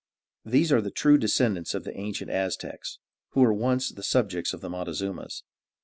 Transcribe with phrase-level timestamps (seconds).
[0.43, 2.97] These are the true descendants of the ancient Aztecs,
[3.33, 5.43] who were once the subjects of the Montezumas.